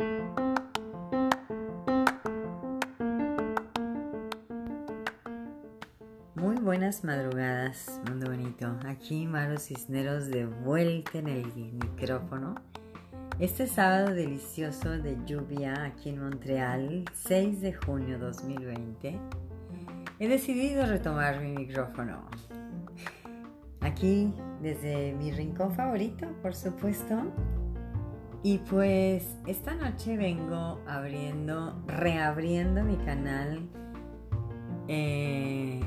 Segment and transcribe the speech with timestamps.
[0.00, 0.10] Muy
[6.62, 8.76] buenas madrugadas, mundo bonito.
[8.86, 12.54] Aquí Maro Cisneros de vuelta en el micrófono.
[13.40, 19.18] Este sábado delicioso de lluvia aquí en Montreal, 6 de junio 2020,
[20.20, 22.24] he decidido retomar mi micrófono.
[23.80, 27.24] Aquí desde mi rincón favorito, por supuesto.
[28.42, 33.68] Y pues esta noche vengo abriendo, reabriendo mi canal.
[34.86, 35.80] Eh,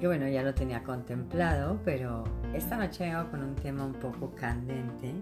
[0.00, 4.32] que bueno, ya lo tenía contemplado, pero esta noche vengo con un tema un poco
[4.34, 5.14] candente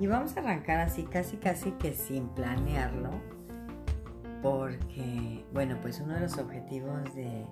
[0.00, 3.10] y vamos a arrancar así, casi casi que sin planearlo,
[4.42, 7.46] porque bueno, pues uno de los objetivos de,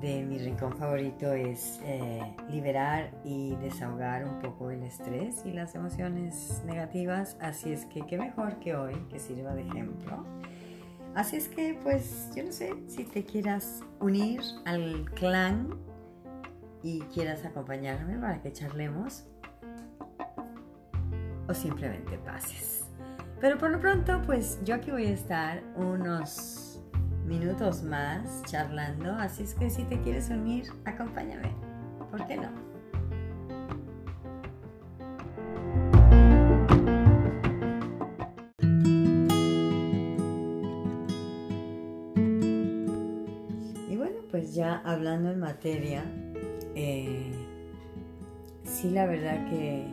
[0.00, 5.74] de mi rincón favorito es eh, liberar y desahogar un poco el estrés y las
[5.74, 10.24] emociones negativas, así es que qué mejor que hoy que sirva de ejemplo.
[11.14, 15.76] Así es que, pues, yo no sé si te quieras unir al clan
[16.82, 19.24] y quieras acompañarme para que charlemos
[21.48, 22.86] o simplemente pases.
[23.40, 26.69] Pero por lo pronto, pues yo aquí voy a estar unos
[27.30, 31.54] minutos más charlando, así es que si te quieres unir, acompáñame.
[32.10, 32.70] ¿Por qué no?
[44.52, 46.02] ya hablando en materia,
[46.74, 47.30] eh,
[48.64, 49.86] sí la verdad que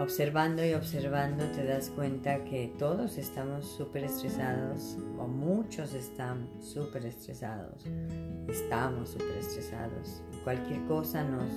[0.00, 7.04] observando y observando te das cuenta que todos estamos súper estresados o muchos están súper
[7.04, 7.84] estresados,
[8.48, 10.22] estamos súper estresados.
[10.42, 11.52] Cualquier cosa nos,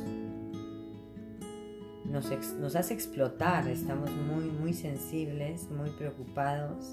[2.60, 6.92] nos, hace explotar, estamos muy, muy sensibles, muy preocupados.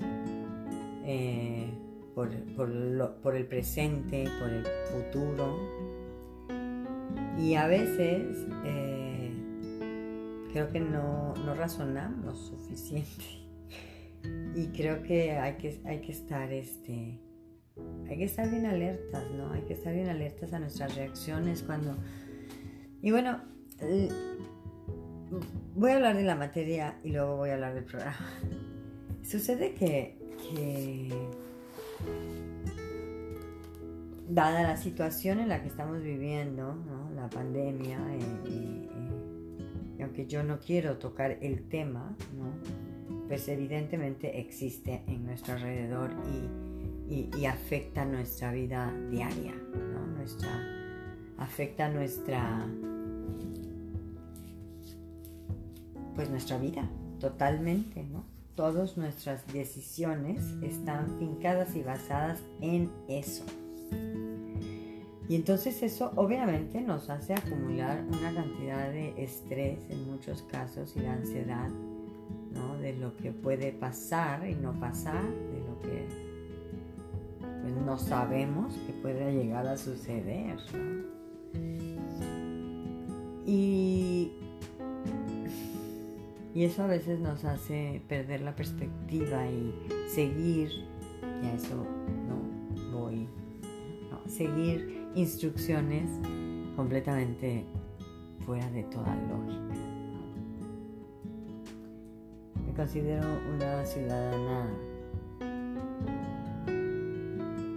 [1.05, 1.69] Eh,
[2.14, 5.59] por, el presente, por el futuro.
[7.39, 8.89] Y a veces eh,
[10.52, 13.24] creo que no, razonamos suficiente.
[14.55, 17.18] Y creo que hay que, hay que estar este,
[18.06, 19.50] hay que estar bien alertas, ¿no?
[19.50, 21.96] Hay que estar bien alertas a nuestras reacciones cuando...
[23.00, 23.40] Y bueno,
[25.74, 28.18] voy a hablar de la materia y luego voy a hablar del programa.
[29.22, 30.18] Sucede que,
[30.52, 31.08] que
[34.28, 36.77] dada la situación en la que estamos viviendo,
[37.14, 37.98] la pandemia,
[38.46, 38.80] eh,
[40.02, 42.16] aunque yo no quiero tocar el tema,
[43.28, 49.52] pues evidentemente existe en nuestro alrededor y, afecta nuestra vida diaria,
[50.16, 50.50] nuestra,
[51.38, 52.64] afecta nuestra,
[56.14, 56.88] pues nuestra vida
[57.18, 58.24] totalmente, ¿no?
[58.55, 63.44] Todas nuestras decisiones están fincadas y basadas en eso.
[65.30, 71.02] Y entonces eso obviamente nos hace acumular una cantidad de estrés en muchos casos y
[71.02, 71.70] de ansiedad.
[72.83, 76.08] De lo que puede pasar y no pasar, de lo que
[77.63, 80.58] pues, no sabemos que puede llegar a suceder.
[83.47, 84.33] Y,
[86.57, 89.73] y eso a veces nos hace perder la perspectiva y
[90.08, 90.70] seguir,
[91.23, 91.86] y a eso
[92.27, 93.29] no voy,
[94.27, 96.09] seguir instrucciones
[96.77, 97.65] completamente
[98.47, 99.75] fuera de toda lógica.
[102.67, 104.67] Me considero una ciudadana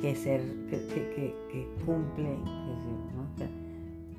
[0.01, 2.37] que, ser, que, cumple,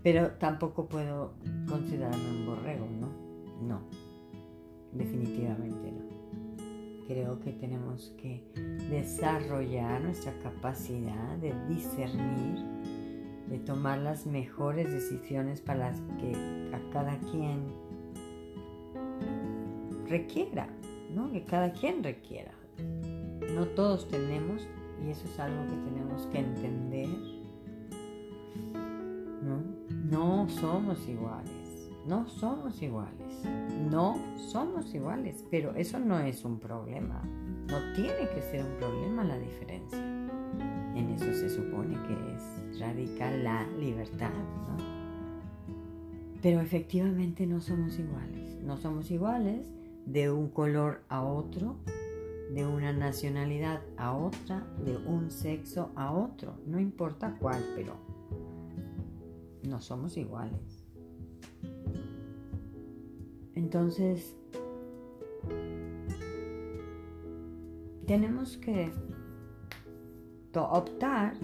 [0.03, 1.35] pero tampoco puedo
[1.69, 3.09] considerarme un borrego, ¿no?
[3.67, 3.81] No,
[4.93, 6.05] definitivamente no.
[7.07, 8.43] Creo que tenemos que
[8.91, 12.65] desarrollar nuestra capacidad de discernir
[13.49, 17.73] de tomar las mejores decisiones para las que a cada quien
[20.09, 20.69] requiera,
[21.15, 21.31] ¿no?
[21.31, 22.53] Que cada quien requiera.
[23.55, 24.67] No todos tenemos,
[25.05, 27.09] y eso es algo que tenemos que entender,
[29.43, 29.63] ¿no?
[30.11, 33.43] No somos iguales, no somos iguales,
[33.91, 37.23] no somos iguales, pero eso no es un problema,
[37.69, 40.14] no tiene que ser un problema la diferencia.
[40.95, 44.77] En eso se supone que es radica la libertad, ¿no?
[46.43, 48.59] Pero efectivamente no somos iguales.
[48.63, 49.67] No somos iguales
[50.07, 51.77] de un color a otro,
[52.53, 56.55] de una nacionalidad a otra, de un sexo a otro.
[56.67, 57.97] No importa cuál, pero
[59.63, 60.85] no somos iguales.
[68.07, 68.93] tenemos que
[70.63, 71.35] optar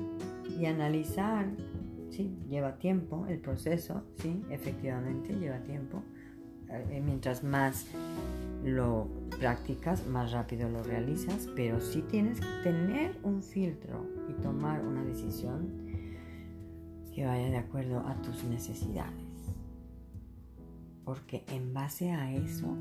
[0.59, 1.47] y analizar,
[2.11, 6.03] sí, lleva tiempo el proceso, sí, efectivamente lleva tiempo.
[6.69, 7.87] Eh, mientras más
[8.65, 9.09] lo
[9.39, 15.03] practicas, más rápido lo realizas, pero sí tienes que tener un filtro y tomar una
[15.03, 15.91] decisión
[17.15, 19.15] que vaya de acuerdo a tus necesidades.
[21.05, 22.77] Porque en base a eso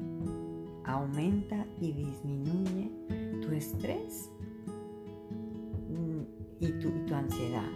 [0.86, 2.92] aumenta y disminuye
[3.42, 4.30] tu estrés
[6.60, 7.70] y tu, y tu ansiedad.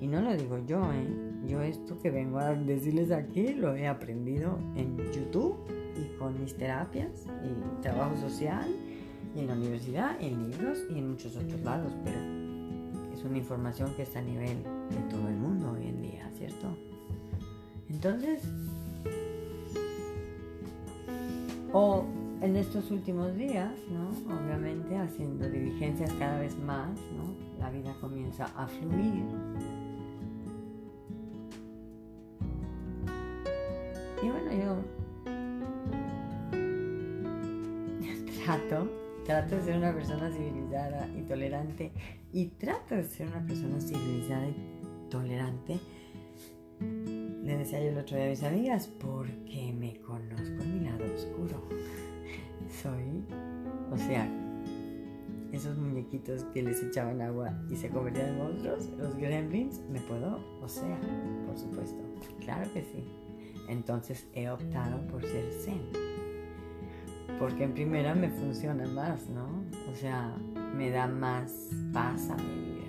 [0.00, 1.06] Y no lo digo yo, ¿eh?
[1.46, 5.56] Yo esto que vengo a decirles aquí lo he aprendido en YouTube
[5.96, 8.66] y con mis terapias y trabajo social
[9.34, 12.18] y en la universidad, en libros y en muchos otros lados, pero
[13.14, 16.76] es una información que está a nivel de todo el mundo hoy en día, ¿cierto?
[17.88, 18.42] Entonces,
[21.72, 22.04] o
[22.40, 24.10] en estos últimos días, ¿no?
[24.36, 27.34] Obviamente haciendo diligencias cada vez más, ¿no?
[27.58, 29.24] La vida comienza a fluir.
[34.22, 34.76] Y bueno, yo
[38.44, 38.90] trato,
[39.24, 41.92] trato de ser una persona civilizada y tolerante
[42.32, 44.56] y trato de ser una persona civilizada y
[45.10, 45.78] tolerante.
[46.80, 51.04] Le decía yo el otro día a mis amigas, porque me conozco en mi lado
[51.14, 51.62] oscuro.
[53.90, 54.28] O sea,
[55.52, 60.40] esos muñequitos que les echaban agua y se convertían en monstruos, los gremlins, me puedo,
[60.60, 60.98] o sea,
[61.46, 62.02] por supuesto,
[62.40, 63.04] claro que sí.
[63.68, 66.16] Entonces he optado por ser zen
[67.38, 69.46] porque en primera me funciona más, ¿no?
[69.90, 70.34] O sea,
[70.74, 72.86] me da más paz a mi vida.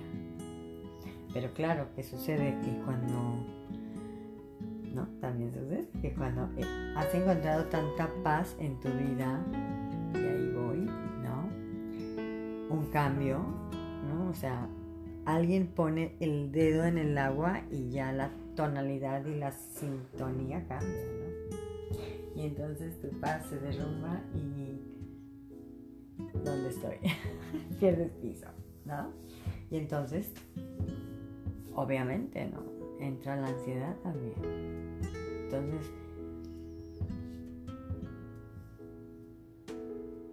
[1.34, 3.44] Pero claro, que sucede que cuando,
[4.94, 5.06] ¿no?
[5.20, 6.48] También sucede que cuando
[6.96, 9.44] has encontrado tanta paz en tu vida,
[12.90, 13.38] cambio,
[14.08, 14.30] ¿no?
[14.30, 14.68] O sea,
[15.24, 20.88] alguien pone el dedo en el agua y ya la tonalidad y la sintonía cambia,
[20.88, 21.28] ¿no?
[22.38, 24.80] y entonces tu paz se derrumba y
[26.44, 26.96] ¿dónde estoy?
[27.80, 28.46] Pierdes piso,
[28.84, 29.10] ¿no?
[29.70, 30.32] Y entonces,
[31.74, 32.62] obviamente, ¿no?
[33.00, 34.34] Entra la ansiedad también.
[35.42, 35.90] Entonces,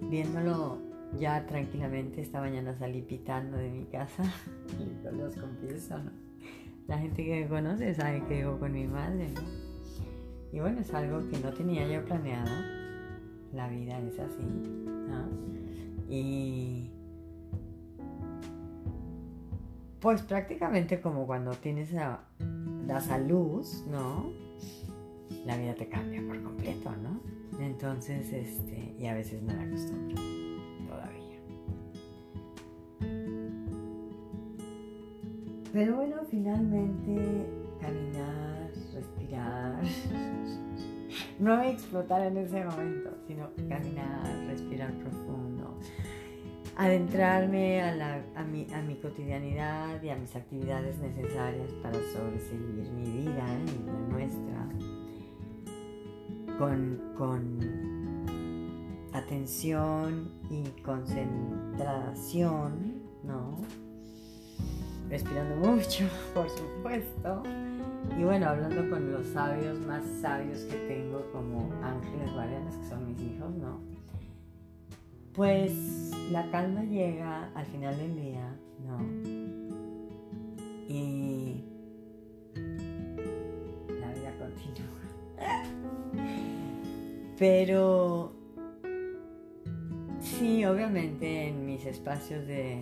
[0.02, 0.78] viéndolo
[1.20, 4.24] ya tranquilamente, esta mañana salí pitando de mi casa
[4.80, 6.12] y los confieso, ¿no?
[6.88, 9.42] La gente que me conoce sabe que vivo con mi madre, ¿no?
[10.52, 12.50] Y bueno, es algo que no tenía yo planeado.
[13.54, 14.44] La vida es así.
[14.44, 15.28] ¿no?
[16.08, 16.92] Y
[20.00, 22.22] pues prácticamente como cuando tienes a,
[22.86, 24.32] das a luz, ¿no?
[25.46, 27.20] La vida te cambia por completo, ¿no?
[27.60, 30.45] Entonces, este, y a veces no la acostumbro
[35.76, 37.46] Pero bueno, finalmente
[37.82, 39.84] caminar, respirar.
[41.40, 45.78] no explotar en ese momento, sino caminar, respirar profundo,
[46.78, 53.12] adentrarme a, a, mi, a mi cotidianidad y a mis actividades necesarias para sobreseguir mi
[53.12, 54.70] vida y la nuestra
[56.58, 57.60] con, con
[59.12, 63.85] atención y concentración, ¿no?
[65.10, 67.44] Respirando mucho, por supuesto
[68.18, 73.06] y bueno, hablando con los sabios más sabios que tengo, como ángeles guardianes, que son
[73.08, 73.82] mis hijos, ¿no?
[75.34, 78.56] Pues la calma llega al final del día,
[78.88, 79.00] ¿no?
[80.88, 81.66] Y
[84.00, 84.86] la vida continúa.
[87.38, 88.32] Pero
[90.22, 92.78] sí, obviamente en mis espacios de,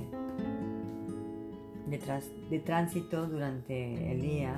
[2.49, 4.57] de, tránsito durante el día,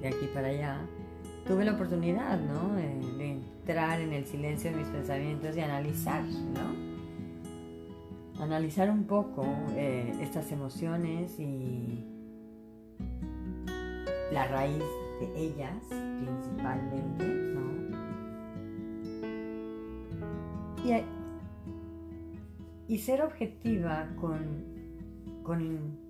[0.00, 0.80] de aquí para allá,
[1.46, 2.74] tuve la oportunidad, ¿no?
[2.74, 3.04] De,
[3.64, 6.74] entrar en el silencio de mis pensamientos y analizar, ¿no?
[8.42, 12.04] Analizar un poco eh, estas emociones y
[14.32, 14.82] la raíz
[15.20, 17.62] de ellas principalmente, ¿no?
[20.84, 20.92] Y,
[22.92, 24.40] y ser objetiva con,
[25.42, 26.03] con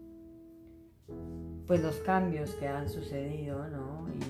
[1.66, 4.06] pues los cambios que han sucedido, ¿no?
[4.08, 4.20] Y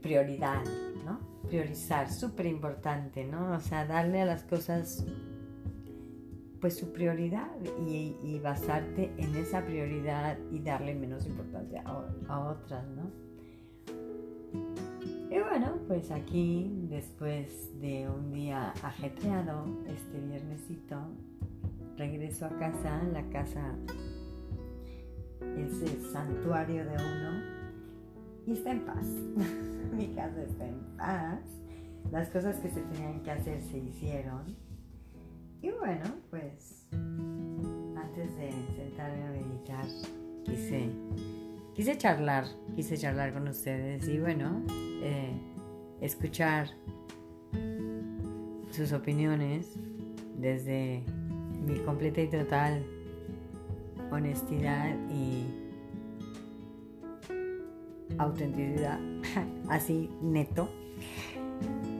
[0.00, 0.64] prioridad,
[1.04, 1.20] ¿no?
[1.48, 3.54] Priorizar, súper importante, ¿no?
[3.54, 5.04] O sea, darle a las cosas
[6.60, 7.50] pues su prioridad
[7.86, 13.10] y, basarte en esa prioridad y darle menos importancia a, a otras, ¿no?
[15.30, 20.96] Y bueno, pues aquí, después de un día ajetreado, este viernesito,
[21.96, 23.76] regreso a casa, la casa
[25.56, 27.42] es santuario de uno
[28.46, 29.06] y está en paz.
[29.92, 31.40] Mi casa está en paz.
[32.10, 34.56] Las cosas que se tenían que hacer se hicieron.
[35.60, 39.84] Y bueno, pues antes de sentarme a meditar,
[40.44, 40.88] quise,
[41.74, 42.44] quise charlar,
[42.76, 44.62] quise charlar con ustedes y bueno,
[45.02, 45.36] eh,
[46.00, 46.68] escuchar
[48.70, 49.78] sus opiniones
[50.36, 51.02] desde
[51.66, 52.84] mi completa y total
[54.10, 55.46] honestidad y
[58.18, 58.98] autenticidad,
[59.68, 60.68] así neto,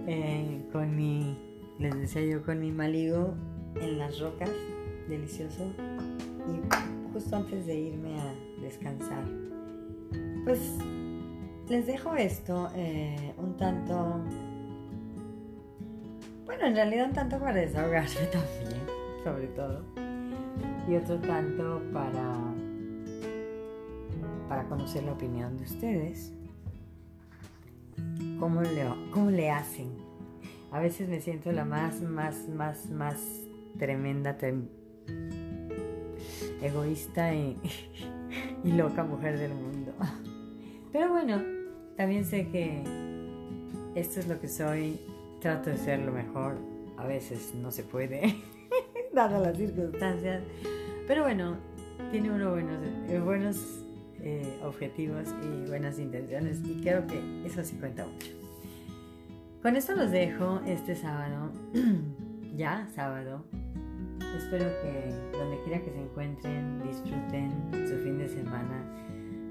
[0.06, 1.36] eh, con mi,
[1.78, 3.34] les decía yo, con mi maligo
[3.80, 4.50] en las rocas,
[5.08, 5.72] delicioso,
[6.48, 9.24] y justo antes de irme a descansar,
[10.44, 10.60] pues
[11.68, 14.22] les dejo esto eh, un tanto,
[16.46, 18.82] bueno, en realidad un tanto para desahogarme también,
[19.22, 19.84] sobre todo,
[20.88, 22.34] y otro tanto para,
[24.48, 26.32] para conocer la opinión de ustedes.
[28.40, 29.90] ¿Cómo le, cómo le hacen?
[30.70, 33.20] A veces me siento la más, más, más, más
[33.78, 34.36] tremenda,
[36.62, 37.58] egoísta y,
[38.64, 39.92] y loca mujer del mundo.
[40.92, 41.42] Pero bueno,
[41.96, 42.82] también sé que
[43.94, 44.98] esto es lo que soy,
[45.40, 46.56] trato de ser lo mejor,
[46.96, 48.36] a veces no se puede,
[49.12, 50.42] dadas las circunstancias,
[51.08, 51.56] pero bueno,
[52.12, 53.84] tiene uno buenos, eh, buenos
[54.20, 58.30] eh, objetivos y buenas intenciones y creo que eso sí cuenta mucho.
[59.60, 61.50] Con esto los dejo este sábado,
[62.56, 63.44] ya sábado.
[64.36, 67.50] Espero que donde quiera que se encuentren disfruten
[67.88, 68.84] su fin de semana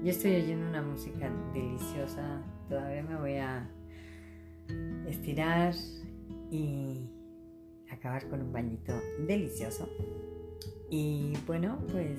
[0.02, 2.40] yo estoy oyendo una música deliciosa.
[2.68, 3.68] Todavía me voy a
[5.08, 5.74] estirar
[6.52, 7.10] y
[7.90, 8.92] acabar con un bañito
[9.26, 9.88] delicioso.
[10.90, 12.18] Y bueno, pues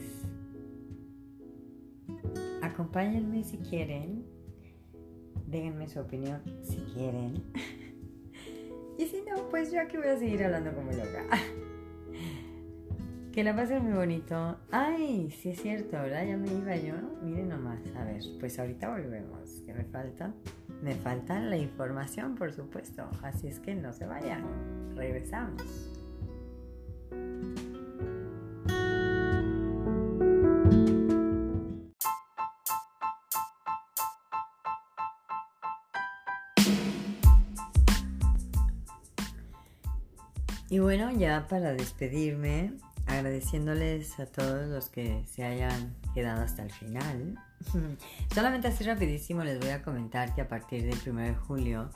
[2.61, 4.25] acompáñenme si quieren.
[5.47, 7.43] Déjenme su opinión si quieren.
[8.97, 11.25] y si no, pues yo aquí voy a seguir hablando como loca.
[13.33, 14.57] Que la pasen muy bonito.
[14.71, 16.25] Ay, sí es cierto, ¿verdad?
[16.25, 16.95] Ya me iba yo.
[17.21, 19.61] Miren nomás, a ver, pues ahorita volvemos.
[19.65, 20.33] ¿Qué me falta?
[20.81, 23.07] Me falta la información, por supuesto.
[23.21, 24.43] Así es que no se vayan.
[24.95, 25.98] Regresamos.
[40.69, 42.73] Y bueno, ya para despedirme,
[43.07, 47.35] agradeciéndoles a todos los que se hayan quedado hasta el final.
[48.33, 51.89] Solamente así rapidísimo les voy a comentar que a partir del 1 de julio,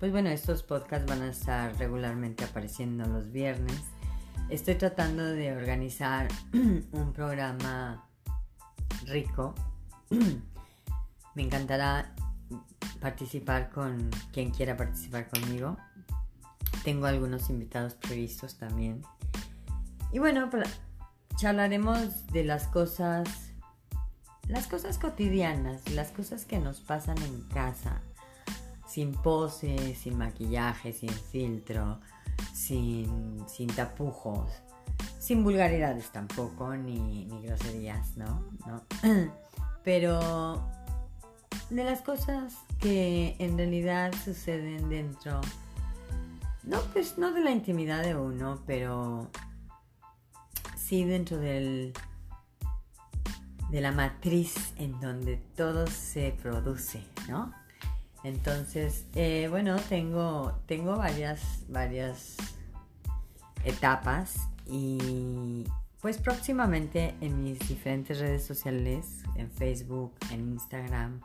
[0.00, 3.78] pues bueno, estos podcasts van a estar regularmente apareciendo los viernes.
[4.48, 8.08] Estoy tratando de organizar un programa
[9.06, 9.54] rico.
[11.34, 12.14] Me encantará
[13.00, 15.76] participar con quien quiera participar conmigo.
[16.84, 19.02] Tengo algunos invitados previstos también.
[20.12, 20.48] Y bueno,
[21.36, 23.28] charlaremos de las cosas,
[24.46, 28.02] las cosas cotidianas, las cosas que nos pasan en casa,
[28.86, 32.00] sin pose, sin maquillaje, sin filtro,
[32.52, 34.50] sin, sin tapujos,
[35.18, 38.44] sin vulgaridades tampoco, ni, ni groserías, ¿no?
[38.66, 38.84] ¿no?
[39.84, 40.70] Pero
[41.70, 45.40] de las cosas que en realidad suceden dentro,
[46.66, 49.30] no, pues no de la intimidad de uno, pero
[50.76, 51.92] sí dentro del,
[53.70, 57.52] de la matriz en donde todo se produce, ¿no?
[58.22, 62.36] Entonces, eh, bueno, tengo, tengo varias, varias
[63.64, 65.64] etapas y
[66.00, 71.20] pues próximamente en mis diferentes redes sociales, en Facebook, en Instagram,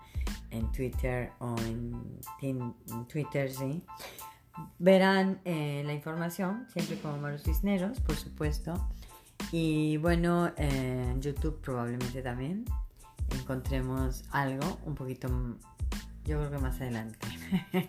[0.52, 3.84] en Twitter o en, Twitter, sí,
[4.78, 8.90] verán eh, la información, siempre como Maros Cisneros, por supuesto.
[9.52, 12.66] Y bueno, en YouTube probablemente también
[13.32, 15.28] encontremos algo un poquito,
[16.26, 17.28] yo creo que más adelante.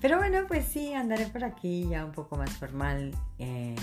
[0.00, 3.76] Pero bueno, pues sí, andaré por aquí ya un poco más formal, eh,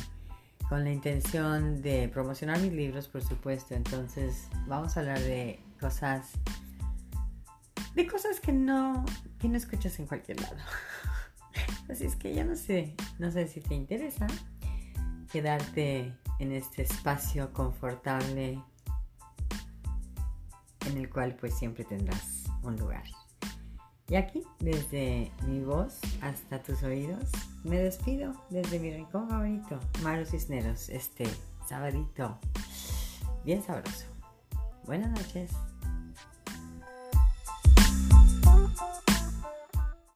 [0.68, 3.74] con la intención de promocionar mis libros, por supuesto.
[3.74, 6.32] Entonces vamos a hablar de cosas,
[7.96, 9.04] de cosas que no,
[9.40, 10.58] que no escuchas en cualquier lado.
[11.90, 14.28] Así es que ya no sé, no sé si te interesa
[15.32, 18.62] quedarte en este espacio confortable
[20.88, 23.04] en el cual pues siempre tendrás un lugar.
[24.08, 27.30] Y aquí, desde mi voz hasta tus oídos,
[27.64, 31.26] me despido desde mi rincón favorito, Maru Cisneros, este
[31.68, 32.40] sabadito
[33.46, 34.06] bien sabroso.
[34.86, 35.52] Buenas noches.